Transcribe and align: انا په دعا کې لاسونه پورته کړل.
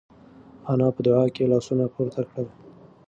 انا 0.71 0.87
په 0.95 1.01
دعا 1.05 1.25
کې 1.35 1.49
لاسونه 1.51 1.85
پورته 1.93 2.21
کړل. 2.29 2.47